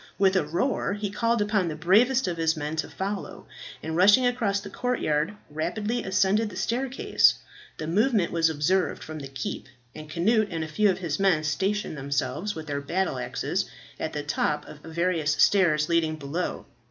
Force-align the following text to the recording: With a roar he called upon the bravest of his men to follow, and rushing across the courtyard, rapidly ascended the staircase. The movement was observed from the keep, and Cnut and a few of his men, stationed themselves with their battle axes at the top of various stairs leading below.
With 0.17 0.35
a 0.35 0.43
roar 0.43 0.93
he 0.93 1.11
called 1.11 1.43
upon 1.43 1.67
the 1.67 1.75
bravest 1.75 2.27
of 2.27 2.37
his 2.37 2.57
men 2.57 2.75
to 2.77 2.89
follow, 2.89 3.45
and 3.83 3.95
rushing 3.95 4.25
across 4.25 4.59
the 4.59 4.71
courtyard, 4.71 5.35
rapidly 5.47 6.03
ascended 6.03 6.49
the 6.49 6.55
staircase. 6.55 7.35
The 7.77 7.85
movement 7.85 8.31
was 8.31 8.49
observed 8.49 9.03
from 9.03 9.19
the 9.19 9.27
keep, 9.27 9.67
and 9.93 10.09
Cnut 10.11 10.47
and 10.49 10.63
a 10.63 10.67
few 10.67 10.89
of 10.89 10.97
his 10.97 11.19
men, 11.19 11.43
stationed 11.43 11.97
themselves 11.97 12.55
with 12.55 12.65
their 12.65 12.81
battle 12.81 13.19
axes 13.19 13.65
at 13.99 14.13
the 14.13 14.23
top 14.23 14.67
of 14.67 14.79
various 14.79 15.33
stairs 15.33 15.87
leading 15.87 16.15
below. 16.15 16.65